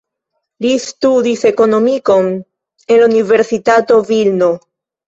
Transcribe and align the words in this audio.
Li 0.65 0.71
studis 0.85 1.45
ekonomikon 1.51 2.33
en 2.35 2.99
la 3.05 3.13
Universitato 3.13 4.05
Vilno. 4.13 4.55